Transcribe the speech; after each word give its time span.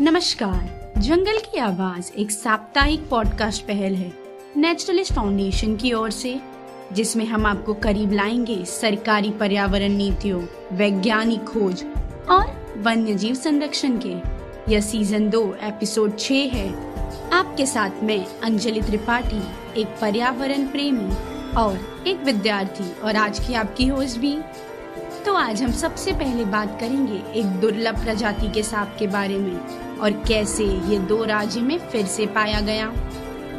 नमस्कार। 0.00 0.92
जंगल 0.98 1.38
की 1.38 1.58
आवाज़ 1.58 2.12
एक 2.12 2.30
साप्ताहिक 2.30 3.08
पॉडकास्ट 3.08 3.62
पहल 3.62 3.94
है, 3.94 4.12
नेचुरलिस्ट 4.56 5.12
फाउंडेशन 5.12 5.76
की 5.76 5.92
ओर 5.92 6.10
से, 6.10 6.40
जिसमें 6.92 7.26
हम 7.26 7.46
आपको 7.46 7.74
करीब 7.74 8.12
लाएँगे 8.12 8.64
सरकारी 8.64 9.30
पर्यावरण 9.30 9.88
नीतियों, 9.88 10.42
वैज्ञानिक 10.72 11.44
खोज 11.44 11.84
और 12.30 12.74
वन्य 12.76 13.14
जीव 13.14 13.34
संरक्षण 13.34 13.98
के। 14.06 14.14
यह 14.72 14.80
सीज़न 14.80 15.30
दो 15.30 15.56
एपिसोड 15.62 16.18
छ 16.18 16.30
है। 16.30 16.68
आपके 17.30 17.66
साथ 17.66 17.90
मैं, 18.02 18.26
अंजलि 18.26 18.80
त्रिपाठी, 18.80 19.42
एक 19.80 19.86
पर्यावरण 20.00 20.66
प्रेमी 20.66 21.10
और 21.54 22.04
एक 22.06 22.16
विद्यार्थी 22.16 23.00
और 23.00 23.16
आज 23.16 23.46
की 23.46 23.54
आपकी 23.54 23.86
होस्ट 23.86 24.18
भी। 24.18 24.38
तो 25.26 25.34
आज 25.34 25.62
हम 25.62 25.72
सबसे 25.72 26.12
पहले 26.12 26.44
बात 26.44 26.80
करेंगे 26.80 27.38
एक 27.40 27.46
दुर्लभ 27.46 28.04
प्रजाति 28.04 28.48
के 28.48 28.62
सांप 28.62 28.96
के 28.98 29.06
बारे 29.06 29.38
में। 29.38 29.85
और 30.00 30.10
कैसे 30.10 30.64
ये 30.64 30.98
दो 30.98 31.24
राज्य 31.24 31.60
में 31.60 31.78
फिर 31.78 32.06
से 32.06 32.26
पाया 32.26 32.60
गया। 32.60 32.86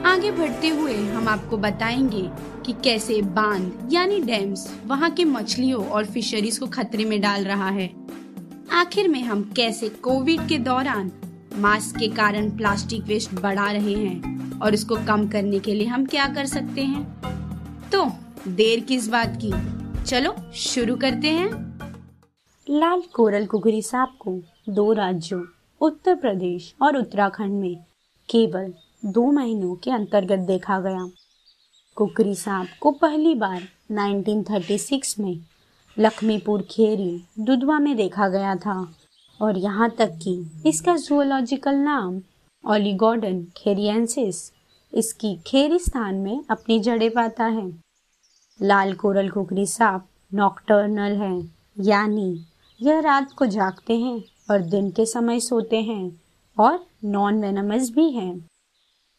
आगे 0.06 0.32
बढ़ते 0.32 0.70
हुए 0.70 0.96
हम 0.96 1.28
आपको 1.28 1.58
बताएँगे 1.58 2.30
कि 2.66 2.74
कैसे 2.84 3.22
बाँध, 3.22 3.90
यानी 3.92 4.22
डैम्स, 4.22 4.80
वहाँ 4.86 5.10
के 5.10 5.26
मछलियों 5.26 5.86
और 5.86 6.06
फिशरीज 6.06 6.58
को 6.58 6.68
खतरे 6.68 7.06
में 7.06 7.22
डाल 7.22 7.44
रहा 7.44 7.70
है। 7.70 7.94
आखिर 8.72 9.08
में 9.08 9.24
हम 9.24 9.54
कैसे 9.56 9.90
कोविड 9.90 10.48
के 10.48 10.58
दौरान 10.58 11.12
मास्क 11.56 12.00
के 12.00 12.08
कारण 12.08 12.50
प्लास्टिक 12.50 13.04
वेस्ट 13.04 13.34
बढ़ा 13.34 13.72
रहे 13.72 13.94
हैं 13.94 14.38
और 14.60 14.74
इसको 14.74 14.96
कम 14.96 15.28
करने 15.28 15.60
के 15.60 15.74
लिए 15.74 15.88
हम 15.88 16.06
क्या 16.06 16.28
कर 16.28 16.46
सकते 16.46 16.82
हैं? 16.82 17.22
तो 17.90 18.12
देर 18.48 18.80
किस 18.80 19.08
बात 19.08 19.40
की? 19.46 19.54
चलो, 20.04 20.36
शुरू 20.56 20.96
करते 20.96 21.28
हैं। 21.28 21.68
लाल 22.70 23.04
कोरल 23.14 23.46
कुगरी 23.46 23.82
सांप 23.82 24.18
को 24.20 24.42
दो 24.70 24.94
राज्यों 24.94 25.42
उत्तर 25.82 26.16
प्रदेश 26.16 26.74
और 26.82 26.98
उत्तराखंड 26.98 27.60
में 27.62 27.76
केवल 28.30 28.74
दो 29.06 29.32
महीनों 29.32 29.76
के 29.76 29.92
अंतर्गत 29.92 30.40
देखा 30.40 30.80
गया। 30.80 31.10
कुकरी 31.98 32.36
सांप 32.36 32.68
को 32.82 32.92
पहली 32.92 33.34
बार 33.36 33.62
1936 33.92 35.20
में 35.20 35.40
लखमीपुर 35.98 36.62
खेरी, 36.62 37.24
दुधवा 37.40 37.80
में 37.80 37.96
देखा 37.98 38.28
गया 38.28 38.56
था 38.56 38.94
और 39.40 39.58
यहाँ 39.58 39.90
तक 39.90 40.20
कि 40.24 40.36
इसका 40.66 40.96
जूलॉजिकल 40.96 41.76
नाम 41.76 42.22
ओलिगोडन 42.64 43.44
खेरियंसिस 43.58 44.52
इसकी 44.94 45.36
खेरी 45.48 45.80
स्थान 45.80 46.16
में 46.16 46.44
अपनी 46.50 46.80
जड़ें 46.80 47.10
पाता 47.12 47.46
है। 47.46 47.68
लाल 48.62 48.94
कोरल 48.94 49.30
कुकरी 49.30 49.66
सांप 49.66 50.08
नॉक्टर्नल 50.34 51.16
है, 51.16 51.50
यानी 51.80 52.46
यह 52.82 53.00
रात 53.00 53.32
को 53.32 53.46
जागते 53.46 53.98
हैं। 53.98 54.24
और 54.52 54.62
दिन 54.62 54.92
के 54.92 55.06
समय 55.06 55.40
सोते 55.40 55.82
हैं 55.82 56.22
और 56.60 56.86
नॉन 57.06 57.42
वेनमस 57.42 57.90
भी 57.90 58.12
हैं। 58.12 58.48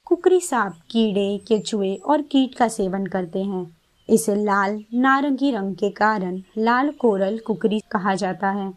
कुकरी 0.04 0.40
सांप 0.40 0.74
कीड़े, 0.90 1.40
केचुए 1.48 1.94
और 1.94 2.22
कीट 2.22 2.54
का 2.54 2.68
सेवन 2.68 3.06
करते 3.06 3.42
हैं। 3.42 3.76
इसे 4.10 4.34
लाल, 4.34 4.84
नारंगी 4.94 5.50
रंग 5.50 5.74
के 5.76 5.90
कारण 5.90 6.42
लाल 6.58 6.90
कोरल 6.90 7.38
कुकरी 7.38 7.80
कहा 7.80 8.14
जाता 8.14 8.50
है। 8.50 8.74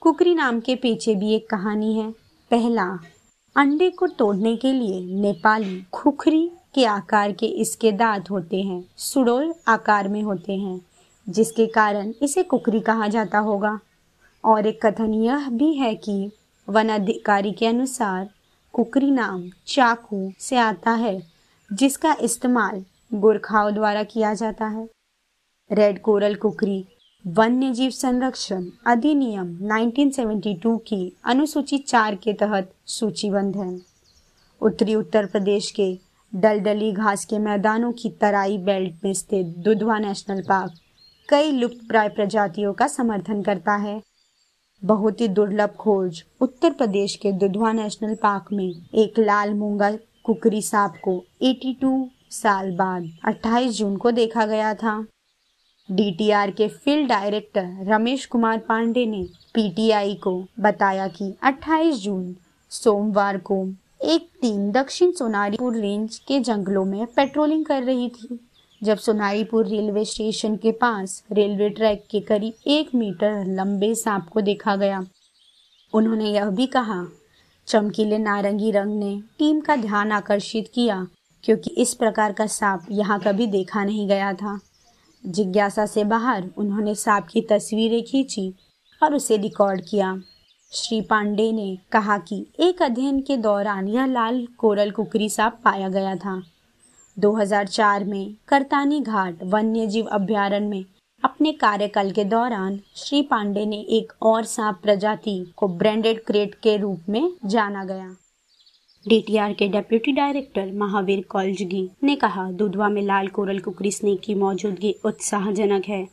कुकरी 0.00 0.34
नाम 0.34 0.60
के 0.60 0.74
पीछे 0.74 1.14
भी 1.14 1.34
एक 1.34 1.50
कहानी 1.50 1.98
है। 1.98 2.10
पहला, 2.50 2.98
अंडे 3.56 3.90
को 3.90 4.06
तोड़ने 4.06 4.56
के 4.56 4.72
लिए 4.72 5.22
नेपाली 5.22 5.82
खुखरी 5.92 6.50
के 6.74 6.84
आकार 6.84 7.32
के 7.32 7.46
इसके 7.46 7.92
दांत 7.92 8.30
होते 8.30 8.62
हैं। 8.62 8.84
सुडोल 8.96 9.54
आकार 9.68 10.08
में 10.08 10.22
होते 10.22 10.52
हैं, 10.52 10.80
जिसके 11.28 11.66
कारण 11.66 12.12
इसे 12.22 12.42
कुकरी 12.42 12.80
कहा 12.80 13.08
जाता 13.08 13.38
होगा। 13.38 13.80
और 14.44 14.66
एक 14.66 14.86
कथन 14.86 15.14
यह 15.14 15.48
भी 15.50 15.74
है 15.74 15.94
कि 15.94 16.30
वन 16.68 16.88
अधिकारी 16.88 17.52
के 17.52 17.66
अनुसार 17.66 18.30
कुकरी 18.72 19.10
नाम 19.10 19.50
चाकू 19.66 20.32
से 20.38 20.56
आता 20.56 20.90
है, 20.90 21.22
जिसका 21.72 22.16
इस्तेमाल 22.20 22.84
गुरखाओं 23.14 23.74
द्वारा 23.74 24.02
किया 24.02 24.34
जाता 24.34 24.66
है। 24.66 24.88
रेड 25.72 26.00
कोरल 26.02 26.34
कुकरी 26.34 26.84
वन्य 27.26 27.72
जीव 27.72 27.90
संरक्षण 27.90 28.66
अधिनियम 28.86 29.58
1972 29.62 30.78
की 30.78 31.16
अनुसूची 31.24 31.78
चार 31.78 32.14
के 32.14 32.32
तहत 32.32 32.72
सूचीबद्ध 32.86 33.56
है। 33.56 33.80
उत्तरी 34.60 34.94
उत्तर 34.94 35.26
प्रदेश 35.26 35.70
के 35.70 35.98
दलदली 36.34 36.92
घास 36.92 37.24
के 37.24 37.38
मैदानों 37.38 37.92
की 37.92 38.10
तराई 38.10 38.58
बेल्ट 38.58 39.04
में 39.04 39.14
स्थित 39.14 39.46
दुधवा 39.46 39.98
नेशनल 39.98 40.42
पार्क 40.42 40.72
कई 41.28 41.52
लुप्त 41.52 41.88
प्राय 41.88 42.08
प्रजातियों 42.08 42.72
का 42.72 42.86
समर्थन 42.86 43.42
करता 43.42 43.74
है। 43.76 44.02
बहुत 44.84 45.20
ही 45.20 45.28
दुर्लभ 45.28 45.70
खोज। 45.70 46.22
उत्तर 46.40 46.72
प्रदेश 46.72 47.14
के 47.16 47.32
दुधवा 47.32 47.72
नेशनल 47.72 48.14
पार्क 48.14 48.52
में 48.52 48.72
एक 48.94 49.18
लाल 49.18 49.54
मूँगा 49.54 49.90
कुकरी 50.24 50.62
सांप 50.62 50.94
को 51.04 51.24
82 51.42 52.08
साल 52.30 52.70
बाद 52.76 53.08
28 53.24 53.70
जून 53.70 53.96
को 53.96 54.10
देखा 54.10 54.46
गया 54.46 54.74
था। 54.74 55.06
डीटीआर 55.90 56.50
के 56.50 56.68
फ़ील्ड 56.68 57.08
डायरेक्टर 57.08 57.84
रमेश 57.84 58.26
कुमार 58.26 58.58
पांडे 58.58 59.06
ने 59.06 59.24
पीटीआई 59.54 60.14
को 60.14 60.44
बताया 60.60 61.08
कि 61.08 61.34
28 61.42 61.94
जून 61.94 62.36
सोमवार 62.70 63.38
को 63.38 63.66
एक 64.04 64.28
टीम 64.42 64.72
दक्षिण 64.72 65.10
सोनारीपुर 65.10 65.76
रेंज 65.76 66.18
के 66.18 66.40
जंगलों 66.40 66.84
में 66.84 67.06
पेट्रोलिंग 67.06 67.64
कर 67.64 67.82
रही 67.82 68.08
थी। 68.08 68.40
जब 68.84 68.98
सोनाईपुर 68.98 69.66
रेलवे 69.66 70.04
स्टेशन 70.04 70.56
के 70.56 70.72
पास 70.72 71.22
रेलवे 71.32 71.68
ट्रैक 71.68 72.04
के 72.10 72.20
करीब 72.20 72.54
एक 72.66 72.94
मीटर 72.94 73.44
लंबे 73.46 73.94
सांप 73.94 74.28
को 74.28 74.40
देखा 74.40 74.76
गया। 74.76 75.00
उन्होंने 75.92 76.30
यह 76.30 76.50
भी 76.50 76.66
कहा, 76.66 77.06
चमकीले 77.68 78.18
नारंगी 78.18 78.70
रंग 78.70 78.98
ने 78.98 79.22
टीम 79.38 79.60
का 79.60 79.76
ध्यान 79.76 80.12
आकर्षित 80.12 80.70
किया, 80.74 81.06
क्योंकि 81.44 81.70
इस 81.70 81.94
प्रकार 81.94 82.32
का 82.32 82.46
सांप 82.46 82.86
यहाँ 82.90 83.20
कभी 83.20 83.46
देखा 83.46 83.84
नहीं 83.84 84.08
गया 84.08 84.32
था। 84.32 84.58
जिज्ञासा 85.24 85.86
से 85.86 86.04
बाहर 86.04 86.50
उन्होंने 86.56 86.94
सांप 86.94 87.26
की 87.26 87.40
तस्वीरें 87.40 88.02
खींची 88.02 88.52
और 89.02 89.14
उसे 89.14 89.36
रिकॉर्ड 89.36 89.80
किया। 89.80 90.16
श्री 90.72 91.00
पांडे 91.00 91.52
ने 91.52 91.76
कहा 91.92 92.18
कि 92.18 92.46
एक 92.60 92.82
अध्ययन 92.82 93.20
के 93.20 93.36
दौरान 93.36 93.88
यह 93.88 94.06
लाल 94.06 94.46
कोरल 94.58 94.90
कुकरी 94.90 95.28
सांप 95.28 95.60
पाया 95.64 95.88
गया 95.88 96.16
था। 96.16 96.42
2004 97.18 98.04
में 98.04 98.34
करतानी 98.48 99.00
घाट 99.00 99.34
वन्य 99.42 99.86
जीव 99.86 100.04
अभ्यारण्य 100.04 100.68
में 100.68 100.84
अपने 101.24 101.52
कार्यकाल 101.52 102.12
के 102.12 102.24
दौरान 102.24 102.80
श्री 102.96 103.22
पांडे 103.22 103.66
ने 103.66 103.76
एक 103.76 104.12
और 104.22 104.44
सांप 104.44 104.78
प्रजाति 104.82 105.52
को 105.56 105.68
ब्रांडेड 105.68 106.24
क्रेट 106.24 106.54
के 106.54 106.76
रूप 106.76 107.00
में 107.08 107.32
जाना 107.44 107.84
गया। 107.84 108.16
डीटीआर 109.08 109.52
के 109.52 109.68
डेप्यूटी 109.68 110.12
डायरेक्टर 110.12 110.72
महावीर 110.72 111.24
कौलजगी 111.28 111.90
ने 112.02 112.16
कहा, 112.16 112.50
दुधवा 112.50 112.88
में 112.88 113.02
लाल 113.02 113.28
कोरल 113.28 113.58
कुकरी 113.58 113.90
स्नेक 113.90 114.20
की 114.20 114.34
मौजूदगी 114.34 114.94
उत्साहजनक 115.04 115.84
है। 115.88 116.08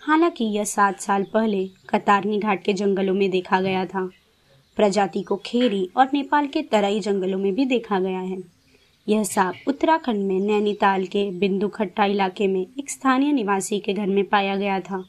हालाँकि 0.00 0.44
यह 0.44 0.64
सात 0.64 1.00
साल 1.00 1.22
पहले 1.22 1.66
कतारनी 1.66 2.38
घाट 2.38 2.62
के 2.62 2.72
जंगलों 2.72 3.14
में 3.14 3.30
देखा 3.30 3.60
गया 3.60 3.86
था। 3.86 4.10
प्रजाति 4.76 5.22
को 5.22 5.36
खेरी 5.36 5.90
और 5.96 6.10
नेपाल 6.14 6.46
के 6.46 6.62
तराई 6.62 7.00
जंगलों 7.00 7.38
में 7.38 7.54
भी 7.54 7.64
देखा 7.64 8.00
गया 8.00 8.20
है। 8.20 8.55
यह 9.08 9.22
सांप 9.24 9.54
उत्तराखंड 9.68 10.26
में 10.26 10.40
नैनीताल 10.40 11.04
के 11.06 11.30
बिंदु 11.30 11.68
खट्टा 11.68 12.04
इलाके 12.04 12.46
में 12.46 12.66
एक 12.78 12.90
स्थानीय 12.90 13.32
निवासी 13.32 13.78
के 13.80 13.92
घर 13.92 14.06
में 14.06 14.24
पाया 14.24 14.56
गया 14.56 14.80
था। 14.80 15.04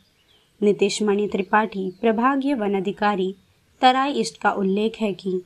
नीतीश 0.63 1.01
मणि 1.03 1.27
त्रिपाठी, 1.27 1.91
प्रभागीय 2.01 2.53
वन 2.53 2.73
अधिकारी, 2.73 3.35
तराई 3.81 4.13
ईस्ट 4.13 4.41
का 4.41 4.51
उल्लेख 4.51 4.97
है 5.01 5.13
कि 5.13 5.41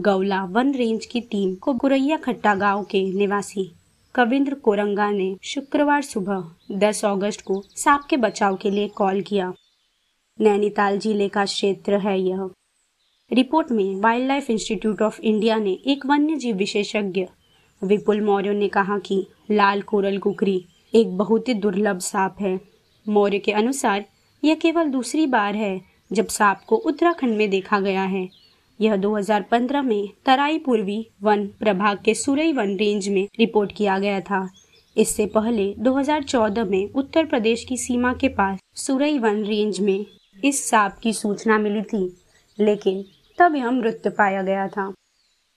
गौला 0.00 0.44
वन 0.44 0.74
रेंज 0.74 1.06
की 1.06 1.20
टीम 1.20 1.54
को 1.54 1.72
गुरैया 1.72 2.16
खट्टा 2.16 2.54
गाँव 2.54 2.82
के 2.84 3.12
निवासी 3.12 3.70
कविंद्र 4.14 4.54
कोरंगा 4.54 5.10
ने 5.10 5.36
शुक्रवार 5.42 6.02
सुबह 6.02 6.50
10 6.72 7.04
अगस्त 7.04 7.40
को 7.40 7.62
सांप 7.76 8.04
के 8.10 8.16
बचाव 8.16 8.56
के 8.56 8.70
लिए 8.70 8.88
कॉल 8.88 9.20
किया। 9.20 9.52
नैनीताल 10.40 10.98
ज़िले 10.98 11.28
का 11.28 11.44
क्षेत्र 11.44 11.98
है 11.98 12.20
यह। 12.20 12.50
रिपोर्ट 13.32 13.70
में 13.70 14.00
wild 14.00 14.28
life 14.28 14.50
institute 14.50 15.02
of 15.02 15.20
India 15.20 15.56
ने 15.56 15.78
एक 15.86 16.06
वन्य 16.06 16.36
जीव 16.36 16.56
विशेषज्ञ 16.56 17.26
विपुल 17.82 18.20
मौर्य 18.20 18.52
ने 18.52 18.68
कहा 18.68 18.98
कि 18.98 19.26
लाल 19.50 19.82
कोरल 19.82 20.18
कुकरी 20.18 20.64
एक 20.94 21.16
बहुत 21.18 21.48
ही 21.48 21.54
दुर्लभ 21.54 21.98
सांप 21.98 22.36
है। 22.40 22.58
मौर्य 23.06 23.38
के 23.38 23.52
अनुसार, 23.52 24.04
यह 24.42 24.54
केवल 24.54 24.88
दूसरी 24.88 25.26
बार 25.26 25.54
है 25.54 25.80
जब 26.12 26.26
सांप 26.26 26.60
को 26.66 26.76
उत्तराखंड 26.76 27.36
में 27.36 27.48
देखा 27.50 27.80
गया 27.80 28.02
है। 28.02 28.28
यह 28.80 28.96
2015 28.96 29.82
में 29.82 30.08
तराई 30.26 30.58
पूर्वी 30.58 31.06
वन 31.22 31.46
प्रभाग 31.60 31.98
के 32.04 32.14
सुरई 32.14 32.52
वन 32.52 32.76
रेंज 32.76 33.08
में 33.08 33.26
रिपोर्ट 33.38 33.72
किया 33.72 33.98
गया 33.98 34.20
था। 34.20 34.48
इससे 34.96 35.26
पहले 35.26 35.72
2014 35.78 36.64
में 36.64 36.90
उत्तर 36.92 37.26
प्रदेश 37.26 37.64
की 37.64 37.76
सीमा 37.76 38.12
के 38.14 38.28
पास 38.28 38.58
सुरई 38.76 39.18
वन 39.18 39.42
रेंज 39.44 39.80
में 39.80 40.04
इस 40.44 40.64
सांप 40.70 40.96
की 41.02 41.12
सूचना 41.12 41.58
मिली 41.58 41.82
थी, 41.82 42.16
लेकिन 42.58 43.04
तब 43.38 43.54
यह 43.56 43.70
मृत 43.70 44.02
पाया 44.18 44.42
गया 44.42 44.66
था। 44.68 44.86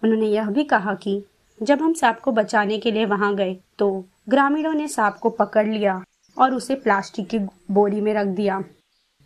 उन्होंने 0.04 0.28
यह 0.28 0.50
भी 0.50 0.63
कहा 0.63 0.94
कि 0.94 1.22
जब 1.62 1.81
हम 1.81 1.94
सांप 1.94 2.19
को 2.19 2.31
बचाने 2.31 2.77
के 2.77 2.92
लिए 2.92 3.06
वहाँ 3.06 3.33
गए 3.36 3.57
तो 3.80 3.89
ग्रामीणों 4.30 4.74
ने 4.74 4.88
सांप 4.88 5.18
को 5.18 5.30
पकड़ 5.30 5.65
लिया 5.68 6.01
और 6.38 6.54
उसे 6.54 6.75
प्लास्टिक 6.75 7.27
की 7.27 7.39
बोरी 7.71 8.01
में 8.01 8.13
रख 8.13 8.27
दिया। 8.27 8.63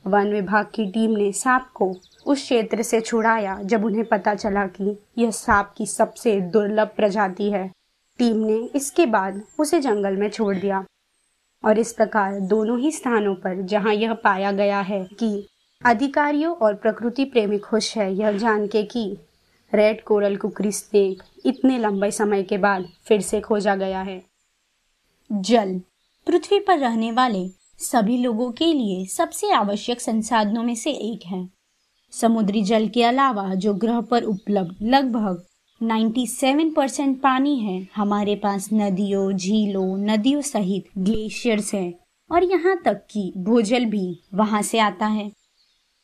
वन 0.05 0.31
विभाग 0.31 0.67
की 0.75 0.85
टीम 0.91 1.11
ने 1.11 1.31
सांप 1.31 1.67
को 1.73 1.89
उस 2.25 2.41
क्षेत्र 2.41 2.83
से 2.83 3.01
छुड़ाया, 3.01 3.57
जब 3.63 3.85
उन्हें 3.85 4.05
पता 4.05 4.33
चला 4.35 4.65
कि 4.67 4.97
यह 5.17 5.31
सांप 5.31 5.73
की 5.77 5.85
सबसे 5.85 6.39
दुर्लभ 6.41 6.91
प्रजाति 6.95 7.49
है। 7.51 7.69
टीम 8.19 8.37
ने 8.37 8.57
इसके 8.75 9.05
बाद 9.05 9.41
उसे 9.59 9.79
जंगल 9.79 10.17
में 10.17 10.29
छोड़ 10.29 10.55
दिया। 10.55 10.83
और 11.63 11.79
इस 11.79 11.91
प्रकार 11.93 12.39
दोनों 12.39 12.79
ही 12.79 12.91
स्थानों 12.91 13.33
पर 13.35 13.61
जहाँ 13.61 13.93
यह 13.93 14.13
पाया 14.13 14.51
गया 14.51 14.79
है 14.81 15.03
कि 15.19 15.47
अधिकारियों 15.81 16.55
और 16.55 16.73
प्रकृति 16.75 17.25
प्रेमी 17.25 17.57
खुश 17.57 17.95
है, 17.97 18.13
यह 18.13 18.37
जान 18.37 18.67
के 18.67 18.83
कि 18.83 19.17
रेड 19.73 20.03
कोरल 20.03 20.35
कुकरी 20.35 20.71
स्नेक 20.71 21.23
इतने 21.45 21.77
लंबे 21.79 22.11
समय 22.11 22.43
के 22.43 22.57
बाद 22.57 22.87
फिर 23.05 23.21
से 23.21 23.41
खोजा 23.41 23.75
गया 23.75 24.01
है। 24.01 24.21
जल, 25.31 25.81
पृथ्वी 26.27 26.59
पर 26.59 26.79
रहने 26.79 27.11
वाले 27.11 27.47
सभी 27.79 28.17
लोगों 28.17 28.51
के 28.51 28.73
लिए 28.73 29.05
सबसे 29.05 29.51
आवश्यक 29.51 30.01
संसाधनों 30.01 30.63
में 30.63 30.75
से 30.75 30.91
एक 30.91 31.25
है। 31.25 31.49
समुद्री 32.11 32.63
जल 32.63 32.87
के 32.87 33.03
अलावा 33.03 33.53
जो 33.55 33.73
ग्रह 33.73 34.01
पर 34.01 34.23
उपलब्ध 34.23 34.75
लगभग 34.81 35.43
97 35.81 36.73
परसेंट 36.73 37.21
पानी 37.21 37.57
है, 37.59 37.87
हमारे 37.95 38.35
पास 38.35 38.69
नदियों, 38.73 39.31
झीलों, 39.33 39.97
नदियों 39.97 40.41
सहित 40.41 40.89
ग्लेशियर्स 40.97 41.73
है 41.73 41.93
और 42.31 42.43
यहाँ 42.43 42.81
तक 42.85 43.05
कि 43.11 43.33
भूजल 43.37 43.85
भी 43.85 44.19
वहाँ 44.33 44.61
से 44.61 44.79
आता 44.79 45.05
है। 45.05 45.31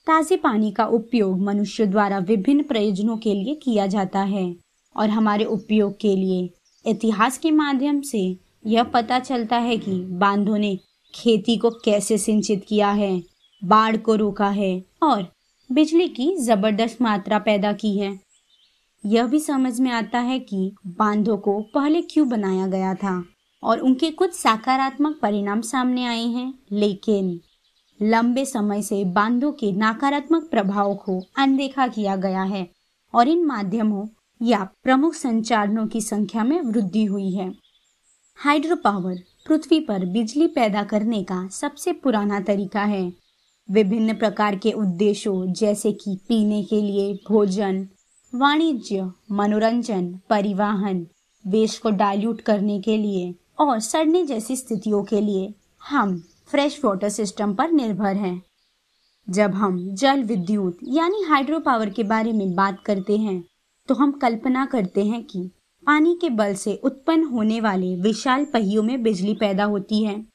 ताजे 0.07 0.35
पानी 0.37 0.69
का 0.71 0.85
उपयोग 0.85 1.39
मनुष्य 1.39 1.85
द्वारा 1.85 2.17
विभिन्न 2.17 2.63
प्रयोजनों 2.63 3.17
के 3.17 3.33
लिए 3.33 3.55
किया 3.55 3.87
जाता 3.87 4.19
है 4.19 4.55
और 4.95 5.09
हमारे 5.09 5.45
उपयोग 5.45 5.97
के 5.99 6.15
लिए 6.15 6.49
इतिहास 6.85 7.37
के 7.37 7.51
माध्यम 7.51 7.99
से 8.01 8.21
यह 8.67 8.83
पता 8.83 9.19
चलता 9.19 9.57
है 9.57 9.77
कि 9.77 9.99
बांधों 10.19 10.57
ने 10.57 10.75
खेती 11.13 11.57
को 11.57 11.69
कैसे 11.85 12.17
सिंचित 12.17 12.63
किया 12.67 12.91
है, 12.91 13.21
बाढ़ 13.61 13.97
को 13.97 14.15
रोका 14.15 14.49
है 14.49 14.83
और 15.03 15.27
बिजली 15.69 16.07
की 16.07 16.35
ज़बरदस्त 16.35 17.01
मात्रा 17.01 17.39
पैदा 17.39 17.73
की 17.73 17.97
है। 17.97 18.19
यह 19.03 19.27
भी 19.27 19.39
समझ 19.39 19.79
में 19.79 19.91
आता 19.91 20.19
है 20.19 20.39
कि 20.39 20.71
बांधों 20.87 21.37
को 21.37 21.59
पहले 21.75 22.01
क्यों 22.01 22.27
बनाया 22.29 22.67
गया 22.67 22.93
था 22.93 23.23
और 23.63 23.79
उनके 23.79 24.11
कुछ 24.11 24.33
सकारात्मक 24.33 25.19
परिणाम 25.21 25.61
सामने 25.61 26.05
आए 26.05 26.25
हैं, 26.25 26.53
लेकिन 26.71 27.39
लंबे 28.01 28.45
समय 28.45 28.81
से 28.81 29.05
बांधों 29.05 29.51
के 29.51 29.71
नकारात्मक 29.71 30.49
प्रभाव 30.51 30.95
को 30.95 31.21
अनदेखा 31.37 31.87
किया 31.87 32.15
गया 32.15 32.43
है 32.43 32.69
और 33.13 33.27
इन 33.27 33.45
माध्यमों 33.45 34.07
या 34.41 34.69
प्रमुख 34.83 35.13
संचालनों 35.13 35.87
की 35.87 36.01
संख्या 36.01 36.43
में 36.43 36.61
वृद्धि 36.61 37.05
हुई 37.05 37.31
है। 37.31 37.53
हाइड्रो 38.35 38.75
पावर 38.75 39.15
पृथ्वी 39.47 39.79
पर 39.79 40.05
बिजली 40.05 40.47
पैदा 40.47 40.83
करने 40.83 41.23
का 41.23 41.47
सबसे 41.47 41.93
पुराना 41.93 42.39
तरीका 42.39 42.83
है। 42.83 43.13
विभिन्न 43.71 44.13
प्रकार 44.13 44.55
के 44.55 44.71
उद्देश्यों 44.71 45.53
जैसे 45.53 45.91
कि 45.91 46.19
पीने 46.27 46.63
के 46.63 46.81
लिए 46.81 47.19
भोजन, 47.29 47.87
वाणिज्य, 48.35 49.11
मनोरंजन, 49.31 50.19
परिवहन 50.29 51.07
वेश 51.47 51.77
को 51.77 51.89
डाइल्यूट 51.89 52.41
करने 52.41 52.79
के 52.81 52.97
लिए 52.97 53.35
और 53.59 53.79
सड़ने 53.79 54.25
जैसी 54.25 54.55
स्थितियों 54.55 55.03
के 55.03 55.21
लिए 55.21 55.53
हम 55.89 56.23
फ्रेश 56.47 56.79
वाटर 56.85 57.09
सिस्टम 57.09 57.53
पर 57.53 57.71
निर्भर 57.71 58.15
हैं। 58.15 58.41
जब 59.27 59.53
हम 59.53 59.79
जल 59.95 60.23
विद्युत, 60.23 60.77
यानी 60.83 61.21
हाइड्रो 61.23 61.59
पावर 61.59 61.89
के 61.89 62.03
बारे 62.03 62.31
में 62.31 62.55
बात 62.55 62.81
करते 62.85 63.17
हैं 63.17 63.43
तो 63.89 63.95
हम 63.95 64.11
कल्पना 64.11 64.65
करते 64.65 65.05
हैं 65.05 65.23
कि 65.23 65.49
पानी 65.83 66.17
के 66.21 66.29
बल 66.29 66.53
से 66.53 66.75
उत्पन्न 66.83 67.23
होने 67.23 67.59
वाले 67.61 67.95
विशाल 67.95 68.45
पहियों 68.45 68.83
में 68.83 69.03
बिजली 69.03 69.33
पैदा 69.33 69.63
होती 69.63 70.03
है। 70.03 70.25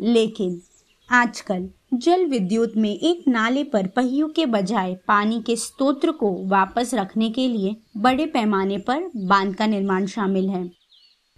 लेकिन 0.00 0.60
आजकल 1.08 1.68
जल 1.94 2.24
विद्युत 2.26 2.72
में 2.76 2.90
एक 2.90 3.24
नाले 3.28 3.64
पर 3.64 3.86
पहियों 3.86 4.28
के 4.28 4.46
बजाय 4.46 4.94
पानी 5.08 5.40
के 5.42 5.56
स्तोत्र 5.56 6.12
को 6.12 6.30
वापस 6.48 6.94
रखने 6.94 7.30
के 7.30 7.48
लिए 7.48 7.76
बड़े 7.96 8.26
पैमाने 8.26 8.78
पर 8.78 9.10
बाँध 9.16 9.54
का 9.54 9.66
निर्माण 9.66 10.06
शामिल 10.06 10.48
है। 10.48 10.70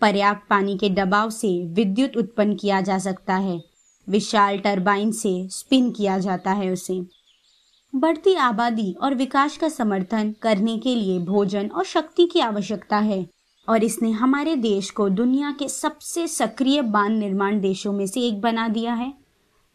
पर्याप्त 0.01 0.49
पानी 0.51 0.77
के 0.79 0.91
दबाव 0.91 1.31
से 1.31 1.49
विद्युत 1.67 2.17
उत्पन्न 2.17 2.55
किया 2.55 2.81
जा 2.81 2.99
सकता 2.99 3.37
है। 3.37 3.74
विशाल 4.07 4.59
टरबाइन 4.59 5.13
से 5.13 5.37
स्पिन 5.51 5.91
किया 5.91 6.19
जाता 6.19 6.53
है 6.53 6.71
उसे। 6.71 7.01
बढ़ती 7.93 8.35
आबादी 8.35 8.93
और 9.03 9.15
विकास 9.15 9.57
का 9.57 9.69
समर्थन 9.69 10.35
करने 10.43 10.77
के 10.79 10.95
लिए 10.95 11.19
भोजन 11.19 11.67
और 11.67 11.85
शक्ति 11.85 12.27
की 12.27 12.41
आवश्यकता 12.41 12.99
है, 12.99 13.27
और 13.69 13.85
इसने 13.85 14.11
हमारे 14.13 14.55
देश 14.57 14.91
को 14.91 15.09
दुनिया 15.11 15.51
के 15.59 15.69
सबसे 15.69 16.27
सक्रिय 16.29 16.83
बाँध 16.83 17.19
निर्माण 17.19 17.61
देशों 17.61 17.93
में 17.93 18.07
से 18.07 18.21
एक 18.21 18.41
बना 18.41 18.69
दिया 18.69 18.95
है। 18.95 19.13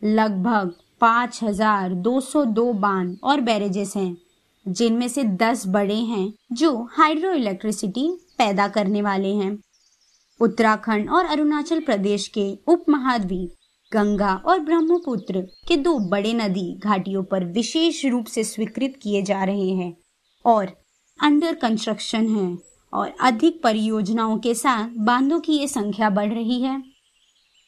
लगभग 0.01 0.73
पाँच 1.01 1.39
हज़ार 1.43 1.93
दो 1.95 2.19
सौ 2.21 2.43
दो 2.45 2.71
बाँध 2.75 3.17
और 3.23 3.41
बैरेजेस 3.41 3.95
हैं, 3.95 4.17
जिनमें 4.65 5.07
से 5.07 5.23
दस 5.23 5.63
बड़े 5.67 5.95
हैं 5.95 6.31
जो 6.51 6.71
हाइड्रो 6.91 7.31
इलेक्ट्रिसिटी 7.31 8.09
पैदा 8.37 8.67
करने 8.67 9.01
वाले 9.01 9.33
हैं। 9.35 9.57
उत्तराखंड 10.39 11.09
और 11.09 11.25
अरुणाचल 11.25 11.79
प्रदेश 11.79 12.27
के 12.27 12.51
उप 12.67 12.85
महाद्वीप 12.89 13.53
गंगा 13.93 14.33
और 14.45 14.59
ब्रह्मपुत्र 14.59 15.41
के 15.67 15.77
दो 15.77 15.97
बड़े 15.99 16.33
नदी 16.33 16.79
घाटियों 16.83 17.23
पर 17.23 17.45
विशेष 17.45 18.05
रूप 18.05 18.25
से 18.25 18.43
स्वीकृत 18.43 18.99
किए 19.01 19.21
जा 19.21 19.43
रहे 19.43 19.69
हैं 19.69 19.93
और 20.45 20.71
अंडर 21.19 21.55
कंस्ट्रक्शन 21.55 22.27
है 22.27 22.57
और 22.93 23.13
अधिक 23.21 23.61
परियोजनाओं 23.63 24.37
के 24.37 24.53
साथ 24.53 24.89
बांधों 24.97 25.39
की 25.39 25.53
ये 25.53 25.67
संख्या 25.67 26.09
बढ़ 26.09 26.33
रही 26.33 26.61
है। 26.61 26.81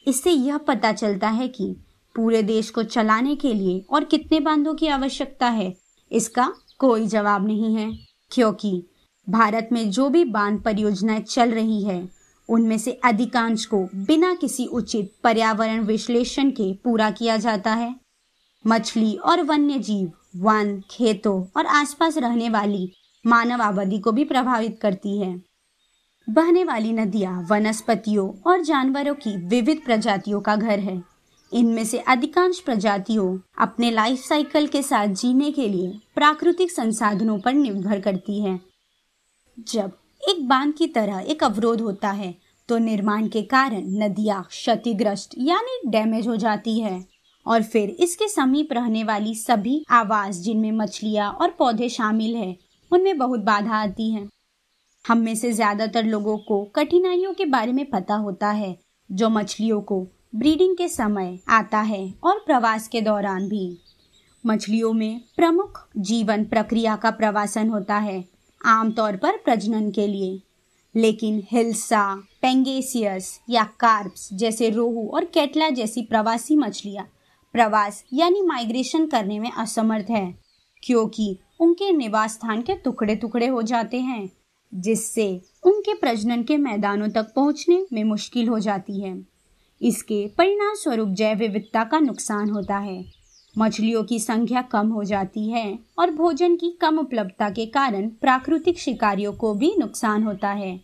इससे 0.07 0.31
यह 0.31 0.57
पता 0.57 0.91
चलता 0.91 1.29
है 1.29 1.47
कि 1.47 1.75
पूरे 2.15 2.43
देश 2.43 2.69
को 2.69 2.83
चलाने 2.83 3.35
के 3.35 3.53
लिए 3.53 3.85
और 3.89 4.03
कितने 4.03 4.39
बांधों 4.39 4.73
की 4.73 4.87
आवश्यकता 4.87 5.49
है, 5.49 5.73
इसका 6.11 6.51
कोई 6.79 7.07
जवाब 7.07 7.47
नहीं 7.47 7.75
है, 7.75 7.91
क्योंकि 8.31 8.87
भारत 9.27 9.69
में 9.71 9.89
जो 9.91 10.09
भी 10.09 10.23
बाँध 10.25 10.61
परियोजनाएँ 10.63 11.21
चल 11.21 11.51
रही 11.51 11.83
है 11.83 12.20
उनमें 12.51 12.77
से 12.77 12.91
अधिकांश 12.91 13.65
को 13.65 13.89
बिना 13.95 14.35
किसी 14.35 14.65
उचित 14.65 15.13
पर्यावरण 15.23 15.81
विश्लेषण 15.81 16.51
के 16.51 16.73
पूरा 16.73 17.11
किया 17.11 17.37
जाता 17.37 17.73
है। 17.73 17.95
मछली 18.67 19.15
और 19.15 19.41
वन्य 19.41 19.79
जीव 19.79 20.11
वन, 20.35 20.81
खेतों 20.89 21.45
और 21.57 21.65
आसपास 21.65 22.17
रहने 22.17 22.49
वाली 22.49 22.91
मानव 23.27 23.61
आबादी 23.61 23.99
को 23.99 24.11
भी 24.11 24.25
प्रभावित 24.25 24.79
करती 24.81 25.19
है। 25.19 25.41
बहने 26.29 26.63
वाली 26.63 26.93
नदियाँ, 26.93 27.47
वनस्पतियों 27.51 28.51
और 28.51 28.61
जानवरों 28.61 29.15
की 29.15 29.37
विविध 29.37 29.81
प्रजातियों 29.85 30.41
का 30.41 30.55
घर 30.55 30.79
है। 30.79 31.03
इनमें 31.53 31.85
से 31.85 31.97
अधिकांश 31.97 32.59
प्रजातियों 32.59 33.39
अपने 33.59 33.91
लाइफ 33.91 34.19
साइकिल 34.19 34.67
के 34.67 34.83
साथ 34.83 35.07
जीने 35.07 35.51
के 35.51 35.69
लिए 35.69 35.99
प्राकृतिक 36.15 36.71
संसाधनों 36.71 37.39
पर 37.39 37.53
निर्भर 37.53 37.99
करती 37.99 38.41
है। 38.41 38.59
जब 39.59 39.91
एक 40.29 40.47
बाँध 40.47 40.73
की 40.73 40.87
तरह 40.87 41.19
एक 41.19 41.43
अवरोध 41.43 41.81
होता 41.81 42.11
है 42.11 42.40
तो 42.71 42.77
निर्माण 42.77 43.27
के 43.27 43.41
कारण 43.43 43.87
नदियाँ 44.01 44.43
क्षतिग्रस्त 44.43 45.31
यानी 45.37 45.89
डैमेज 45.91 46.27
हो 46.27 46.35
जाती 46.35 46.79
है। 46.79 47.03
और 47.45 47.63
फिर 47.63 47.89
इसके 47.99 48.27
समीप 48.27 48.67
रहने 48.73 49.03
वाली 49.03 49.33
सभी 49.35 49.83
आवास 49.91 50.35
जिनमें 50.35 50.71
मछलियाँ 50.71 51.31
और 51.31 51.49
पौधे 51.49 51.89
शामिल 51.89 52.35
है, 52.35 52.55
उनमें 52.91 53.17
बहुत 53.17 53.39
बाधा 53.39 53.75
आती 53.75 54.09
है। 54.11 54.27
हम 55.05 55.17
में 55.17 55.35
से 55.35 55.51
ज़्यादातर 55.51 56.03
लोगों 56.03 56.37
को 56.37 56.63
कठिनाइयों 56.65 57.33
के 57.33 57.45
बारे 57.45 57.71
में 57.71 57.85
पता 57.89 58.15
होता 58.15 58.49
है, 58.49 58.75
जो 59.09 59.29
मछलियों 59.29 59.81
को 59.81 59.99
ब्रीडिंग 60.35 60.77
के 60.77 60.87
समय 60.87 61.37
आता 61.49 61.79
है 61.79 62.13
और 62.23 62.39
प्रवास 62.45 62.87
के 62.87 63.01
दौरान 63.01 63.49
भी। 63.49 63.77
मछलियों 64.43 64.93
में 64.93 65.19
प्रमुख 65.35 65.83
जीवन 65.97 66.45
प्रक्रिया 66.45 66.95
का 66.95 67.11
प्रवासन 67.11 67.69
होता 67.69 67.97
है, 67.97 68.23
आमतौर 68.61 69.17
पर 69.17 69.37
प्रजनन 69.37 69.91
के 69.91 70.07
लिए। 70.07 70.41
लेकिन 70.95 71.41
हिल्सा, 71.51 72.15
पेंगेसियस 72.41 73.39
या 73.49 73.63
कार्प्स 73.79 74.29
जैसे 74.33 74.69
रोहू 74.69 75.07
और 75.07 75.25
केटला 75.25 75.69
जैसी 75.69 76.01
प्रवासी 76.01 76.55
मछलियाँ 76.55 77.05
प्रवास 77.53 78.03
यानी 78.13 78.41
माइग्रेशन 78.41 79.05
करने 79.05 79.39
में 79.39 79.51
असमर्थ 79.51 80.09
है, 80.09 80.35
क्योंकि 80.83 81.37
उनके 81.59 81.91
निवास 81.91 82.33
स्थान 82.33 82.61
के 82.61 82.75
टुकड़े 82.75 83.15
टुकड़े 83.15 83.47
हो 83.47 83.61
जाते 83.61 83.99
हैं, 83.99 84.29
जिससे 84.73 85.29
उनके 85.63 85.93
प्रजनन 85.93 86.43
के 86.43 86.57
मैदानों 86.57 87.09
तक 87.09 87.33
पहुँचने 87.35 87.85
में 87.93 88.03
मुश्किल 88.03 88.47
हो 88.47 88.59
जाती 88.59 89.01
है। 89.01 89.15
इसके 89.81 90.25
परिणाम 90.37 90.75
स्वरूप 90.75 91.09
जैव 91.09 91.37
विविधता 91.37 91.83
का 91.83 91.99
नुकसान 91.99 92.49
होता 92.49 92.77
है। 92.77 93.20
मछलियों 93.57 94.03
की 94.03 94.19
संख्या 94.19 94.61
कम 94.61 94.87
हो 94.87 95.03
जाती 95.03 95.49
है 95.49 95.79
और 95.99 96.11
भोजन 96.11 96.55
की 96.55 96.69
कम 96.81 96.99
उपलब्धता 96.99 97.49
के 97.49 97.65
कारण 97.65 98.07
प्राकृतिक 98.09 98.79
शिकारियों 98.79 99.33
को 99.33 99.53
भी 99.53 99.75
नुकसान 99.79 100.23
होता 100.23 100.49
है। 100.49 100.79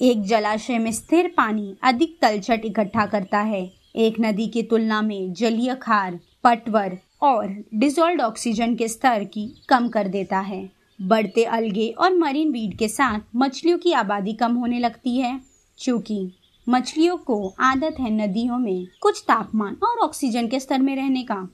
एक 0.00 0.22
जलाशय 0.22 0.78
में 0.78 0.92
स्थिर 0.92 1.34
पानी 1.36 1.76
अधिक 1.82 2.18
तलछट 2.22 2.64
इकट्ठा 2.64 3.06
करता 3.06 3.38
है। 3.38 3.70
एक 3.96 4.14
नदी 4.20 4.46
की 4.46 4.62
तुलना 4.62 5.02
में 5.02 5.32
जलीय 5.32 5.74
खार, 5.74 6.18
पटवर 6.44 6.98
और 7.22 7.64
डिजोल्ड 7.74 8.20
ऑक्सीजन 8.20 8.74
के 8.74 8.88
स्तर 8.88 9.24
की 9.24 9.64
कम 9.68 9.88
कर 9.88 10.08
देता 10.08 10.38
है। 10.38 10.70
बढ़ते 11.02 11.44
अलगे 11.44 11.88
और 11.88 12.14
मरीन 12.14 12.52
वीड 12.52 12.76
के 12.78 12.88
साथ 12.88 13.20
मछलियों 13.36 13.78
की 13.78 13.92
आबादी 13.92 14.32
कम 14.32 14.54
होने 14.54 14.78
लगती 14.78 15.16
है। 15.16 15.40
चूँकि 15.78 16.32
मछलियों 16.68 17.16
को 17.16 17.54
आदत 17.60 17.96
है 18.00 18.10
नदियों 18.10 18.58
में 18.58 18.86
कुछ 19.00 19.22
तापमान 19.22 19.76
और 19.82 19.98
ऑक्सीजन 19.98 20.48
के 20.48 20.60
स्तर 20.60 20.78
में 20.78 20.96
रहने 20.96 21.22
का। 21.22 21.48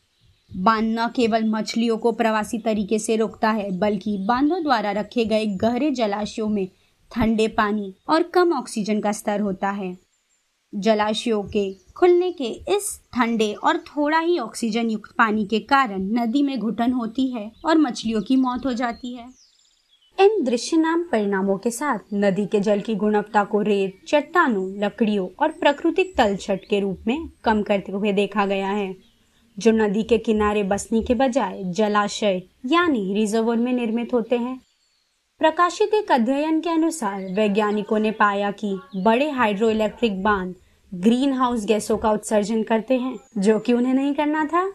बाँध 0.57 0.99
न 0.99 1.09
केवल 1.17 1.45
मछलियों 1.45 1.99
को 1.99 2.13
प्रवासी 2.13 2.59
तरीके 2.59 2.99
से 2.99 3.17
रोकता 3.17 3.51
है, 3.51 3.79
बल्कि 3.79 4.19
बांधों 4.19 4.63
द्वारा 4.63 4.91
रखे 4.93 5.25
गए 5.25 5.47
गहरे 5.47 5.91
जलाशयों 5.91 6.49
में 6.49 6.69
ठंडे 7.13 7.49
पानी 7.49 7.95
और 8.09 8.23
कम 8.23 8.53
ऑक्सीजन 8.53 9.01
का 9.01 9.13
स्तर 9.13 9.41
होता 9.41 9.71
है। 9.71 9.99
जलाशयों 10.75 11.43
के 11.43 11.75
खुलने 11.97 12.33
के 12.33 12.45
इस 12.45 13.01
ठंडे 13.15 13.53
और 13.53 13.79
थोड़ा 13.79 14.19
ही 14.19 14.39
ऑक्सीजन 14.39 14.91
युक्त 14.91 15.15
पानी 15.19 15.47
के 15.47 15.59
कारण 15.59 16.03
नदी 16.03 16.43
में 16.43 16.59
घुटन 16.59 16.93
होती 16.93 17.27
है 17.29 17.53
और 17.65 17.79
मछलियों 17.79 18.23
की 18.23 18.37
मौत 18.37 18.67
हो 18.67 18.73
जाती 18.73 19.15
है। 19.15 19.29
इन 20.21 20.45
दृश्य 20.45 20.77
नाम 20.77 21.03
परिणामों 21.03 21.59
के 21.59 21.71
साथ 21.71 21.99
नदी 22.15 22.47
के 22.47 22.61
जल 22.61 22.81
की 22.81 22.95
गुणवत्ता 22.95 23.45
को 23.45 23.63
रेत, 23.63 24.01
चट्टानों, 24.09 24.85
लकड़ियों 24.85 25.29
और 25.41 25.49
प्राकृतिक 25.49 26.17
तलछट 26.17 26.61
के 26.71 26.81
रूप 26.81 26.99
में 27.07 27.29
कम 27.45 27.63
करते 27.63 27.93
हुए 27.93 28.13
देखा 28.13 28.47
गया 28.47 28.69
है। 28.69 29.12
जो 29.59 29.73
नदी 29.73 30.03
के 30.03 30.19
किनारे 30.19 30.63
बसने 30.63 31.03
के 31.03 31.15
बजाय 31.15 31.63
जलाशय, 31.65 32.43
यानी 32.67 33.15
रिजर्वर 33.15 33.57
में 33.57 33.73
निर्मित 33.73 34.15
होते 34.15 34.37
हैं। 34.37 34.61
प्रकाशित 35.39 35.95
एक 35.95 36.13
अध्ययन 36.13 36.61
के 36.61 36.71
अनुसार 36.71 37.21
वैज्ञानिकों 37.21 37.99
ने 37.99 38.11
पाया 38.11 38.51
कि 38.51 38.79
बड़े 38.97 39.31
हाइड्रो 39.31 39.71
इलेक्ट्रिक 39.71 40.23
बाँध 40.23 40.55
ग्रीन 40.95 41.33
हाउस 41.33 41.65
गैसों 41.65 41.99
का 41.99 42.11
उत्सर्जन 42.11 42.63
करते 42.63 42.95
हैं, 42.95 43.19
जो 43.39 43.59
कि 43.59 43.73
उन्हें 43.73 43.95
नहीं 43.95 44.15
करना 44.15 44.45
था। 44.45 44.73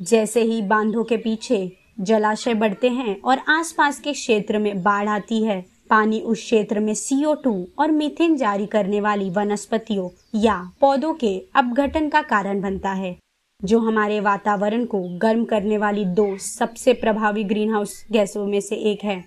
जैसे 0.00 0.42
ही 0.42 0.62
बांधों 0.62 1.04
के 1.04 1.16
पीछे 1.16 1.76
जलाशय 2.00 2.54
बढ़ते 2.54 2.88
हैं 2.88 3.20
और 3.20 3.38
आसपास 3.38 4.00
के 4.00 4.12
क्षेत्र 4.12 4.58
में 4.58 4.82
बाढ़ 4.82 5.08
आती 5.08 5.42
है, 5.42 5.66
पानी 5.90 6.20
उस 6.20 6.38
क्षेत्र 6.38 6.80
में 6.80 6.94
सीओ 6.94 7.34
और 7.78 7.90
मीथेन 7.90 8.36
जारी 8.36 8.66
करने 8.66 9.00
वाली 9.00 9.30
वनस्पतियों 9.30 10.10
या 10.34 10.72
पौधों 10.80 11.14
के 11.14 11.46
अपघटन 11.54 12.08
का 12.08 12.22
कारण 12.22 12.60
बनता 12.60 12.92
है। 12.92 13.18
जो 13.64 13.78
हमारे 13.78 14.20
वातावरण 14.20 14.84
को 14.84 15.02
गर्म 15.18 15.44
करने 15.44 15.78
वाली 15.78 16.04
दो 16.04 16.36
सबसे 16.36 16.92
प्रभावी 16.92 17.44
ग्रीन 17.44 17.70
हाउस 17.70 18.04
गैसों 18.12 18.46
में 18.46 18.60
से 18.60 18.76
एक 18.92 19.04
है। 19.04 19.24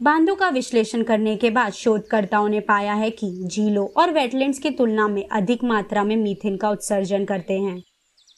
बांधों 0.00 0.34
का 0.36 0.48
विश्लेषण 0.48 1.02
करने 1.02 1.36
के 1.36 1.50
बाद 1.50 1.72
शोधकर्ताओं 1.72 2.48
ने 2.48 2.60
पाया 2.60 2.94
है 2.94 3.10
कि 3.10 3.30
झीलों 3.46 3.86
और 3.96 4.10
वेटलैंड्स 4.10 4.58
की 4.58 4.70
तुलना 4.70 5.08
में 5.08 5.28
अधिक 5.28 5.64
मात्रा 5.64 6.04
में 6.04 6.16
मीथेन 6.16 6.56
का 6.56 6.70
उत्सर्जन 6.70 7.24
करते 7.24 7.58
हैं। 7.58 7.82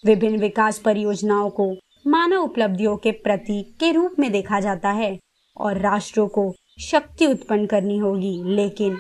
विभिन्न 0.05 0.39
विकास 0.39 0.79
परियोजनाओं 0.79 1.51
को 1.51 1.71
मानव 2.07 2.43
उपलब्धियों 2.43 2.97
के 2.97 3.11
प्रतीक 3.13 3.77
के 3.81 3.93
रूप 3.93 4.15
में 4.19 4.31
देखा 4.33 4.61
जाता 4.61 4.91
है 4.91 5.19
और 5.57 5.79
राष्ट्रों 5.79 6.27
को 6.29 6.53
शक्ति 6.81 7.27
उत्पन्न 7.27 7.67
करनी 7.67 7.99
होगी, 7.99 8.43
लेकिन 8.45 8.99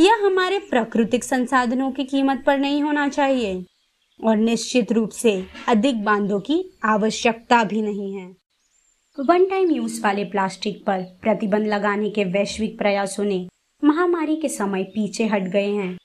यह 0.00 0.20
हमारे 0.24 0.58
प्राकृतिक 0.58 1.24
संसाधनों 1.24 1.90
की 1.92 2.04
कीमत 2.04 2.42
पर 2.46 2.58
नहीं 2.58 2.82
होना 2.82 3.08
चाहिए। 3.08 3.64
और 4.24 4.36
निश्चित 4.36 4.92
रूप 4.92 5.10
से 5.10 5.44
अधिक 5.68 6.04
बांधों 6.04 6.40
की 6.40 6.62
आवश्यकता 6.84 7.62
भी 7.64 7.82
नहीं 7.82 8.12
है। 8.14 8.26
वन 9.18 9.44
टाइम 9.44 9.70
यूज़ 9.70 10.02
वाले 10.02 10.24
प्लास्टिक 10.24 10.84
पर 10.86 11.02
प्रतिबंध 11.22 11.66
लगाने 11.66 12.10
के 12.10 12.24
वैश्विक 12.24 12.78
प्रयासों 12.78 13.24
ने 13.24 13.46
महामारी 13.84 14.36
के 14.36 14.48
समय 14.48 14.82
पीछे 14.84 15.26
हट 15.26 15.42
गए 15.42 15.70
हैं। 15.70 15.96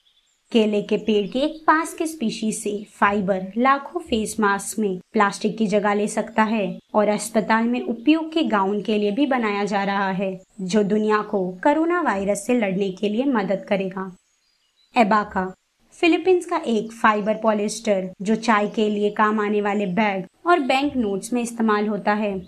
केले 0.52 0.82
के 0.82 0.98
पेड़ 0.98 1.28
के 1.28 1.40
एक 1.40 1.64
पास 1.68 1.94
के 1.94 2.06
स्पीशीज 2.08 2.58
से 2.58 2.72
फाइबर 2.92 3.52
लाखों 3.58 4.00
फेस 4.00 4.36
मास्क 4.40 4.80
में 4.80 5.00
प्लास्टिक 5.14 5.58
की 5.58 5.68
जगह 5.68 5.94
ले 5.94 6.08
सकता 6.08 6.44
है 6.44 6.80
और 6.94 7.08
अस्पताल 7.08 7.64
में 7.64 7.82
उपयोग 7.82 8.32
के 8.34 8.44
गाउन 8.44 8.82
के 8.82 8.98
लिए 8.98 9.12
भी 9.12 9.26
बनाया 9.26 9.64
जा 9.66 9.84
रहा 9.84 10.12
है, 10.12 10.42
जो 10.62 10.84
दुनिया 10.84 11.22
को 11.22 11.52
कोरोना 11.64 12.02
वायरस 12.02 12.46
से 12.48 12.54
लड़ने 12.54 12.92
के 12.92 13.10
लिए 13.10 13.26
मदद 13.26 13.66
करेगा। 13.70 14.16
एबाका 14.96 15.54
फिलीपींस 16.00 16.46
का 16.46 16.58
एक 16.68 16.92
फाइबर 16.92 17.34
पॉलिस्टर 17.34 18.10
जो 18.22 18.36
चाय 18.36 18.68
के 18.68 18.90
लिए 18.90 19.10
काम 19.10 19.40
आने 19.40 19.62
वाले 19.62 19.86
बैग 19.86 20.26
और 20.48 20.60
बैंक 20.60 20.96
नोट्स 20.96 21.34
में 21.34 21.42
इस्तेमाल 21.42 21.88
होता 21.88 22.14
है। 22.14 22.40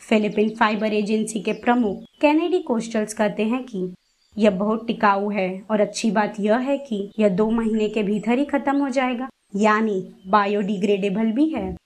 फिलीपीन 0.00 0.48
फाइबर 0.50 0.92
एजेंसी 0.92 1.40
के 1.40 1.52
प्रमुख 1.52 2.02
कैनेडी 2.20 2.58
कोस्टल्स 2.58 3.14
कहते 3.14 3.42
हैं 3.42 3.62
कि 3.64 3.94
यह 4.38 4.50
बहुत 4.50 4.86
टिकाऊ 4.86 5.30
है 5.30 5.62
और 5.70 5.80
अच्छी 5.80 6.10
बात 6.10 6.40
यह 6.40 6.56
है 6.58 6.78
कि 6.78 7.10
यह 7.18 7.28
दो 7.28 7.50
महीने 7.50 7.88
के 7.88 8.02
भीतर 8.02 8.38
ही 8.38 8.44
खत्म 8.44 8.76
हो 8.76 8.88
जाएगा। 8.88 9.28
यानी 9.56 10.00
बायोडिग्रेडेबल 10.26 11.32
भी 11.32 11.48
है। 11.48 11.76